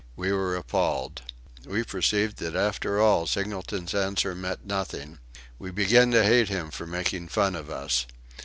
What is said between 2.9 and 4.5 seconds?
all Singleton's answer